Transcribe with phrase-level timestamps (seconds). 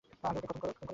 [0.23, 0.89] আগে ওকে খতম কর।